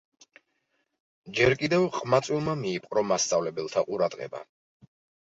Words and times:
ჯერ 1.41 1.53
კიდევ 1.61 1.87
ყმაწვილმა 1.99 2.57
მიიპყრო 2.65 3.07
მასწავლებელთა 3.13 3.89
ყურადღება. 3.95 4.47